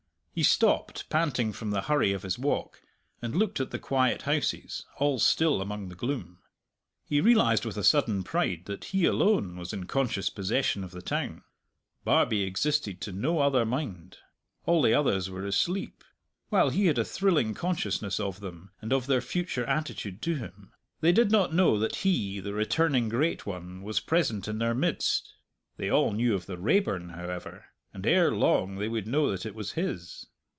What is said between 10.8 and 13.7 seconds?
of the town. Barbie existed to no other